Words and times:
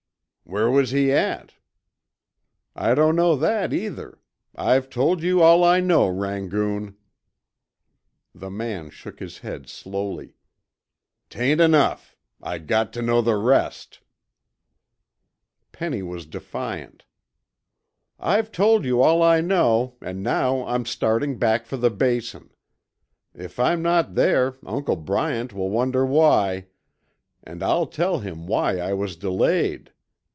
"Where 0.43 0.69
was 0.69 0.91
he 0.91 1.13
at?" 1.13 1.53
"I 2.75 2.93
don't 2.93 3.15
know 3.15 3.37
that 3.37 3.71
either. 3.71 4.19
I've 4.53 4.89
told 4.89 5.23
you 5.23 5.41
all 5.41 5.63
I 5.63 5.79
know, 5.79 6.07
Rangoon." 6.09 6.97
The 8.35 8.49
man 8.49 8.89
shook 8.89 9.21
his 9.21 9.37
head 9.37 9.69
slowly, 9.69 10.35
"'Tain't 11.29 11.61
enough. 11.61 12.17
I 12.43 12.57
got 12.57 12.91
tuh 12.91 12.99
know 13.01 13.21
the 13.21 13.37
rest." 13.37 13.99
Penny 15.71 16.03
was 16.03 16.25
defiant. 16.25 17.05
"I've 18.19 18.51
told 18.51 18.83
you 18.83 19.01
all 19.01 19.23
I 19.23 19.39
know 19.39 19.95
and 20.01 20.21
now 20.21 20.67
I'm 20.67 20.85
starting 20.85 21.39
back 21.39 21.65
for 21.65 21.77
the 21.77 21.89
Basin. 21.89 22.49
If 23.33 23.57
I'm 23.57 23.81
not 23.81 24.15
there 24.15 24.55
Uncle 24.65 24.97
Bryant 24.97 25.53
will 25.53 25.69
wonder 25.69 26.05
why, 26.05 26.67
and 27.41 27.63
I'll 27.63 27.87
tell 27.87 28.19
him 28.19 28.47
why 28.47 28.79
I 28.79 28.91
was 28.91 29.15
delayed. 29.15 29.93